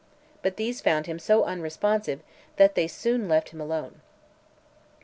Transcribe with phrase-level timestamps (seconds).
[0.41, 2.21] But these found him so unresponsive
[2.55, 4.01] that they soon left him alone.